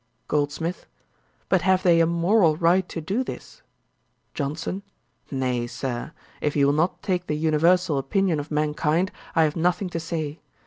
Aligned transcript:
GOLDSMITH. 0.29 0.87
'But 1.47 1.61
have 1.61 1.83
they 1.83 1.99
a 1.99 2.07
moral 2.07 2.57
right 2.57 2.89
to 2.89 2.99
do 3.01 3.23
this?' 3.23 3.61
JOHNSON. 4.33 4.81
'Nay, 5.29 5.67
Sir, 5.67 6.11
if 6.41 6.55
you 6.55 6.65
will 6.65 6.73
not 6.73 7.03
take 7.03 7.27
the 7.27 7.35
universal 7.37 7.99
opinion 7.99 8.39
of 8.39 8.49
mankind, 8.49 9.11
I 9.35 9.43
have 9.43 9.55
nothing 9.55 9.89
to 9.89 9.99
say. 9.99 10.39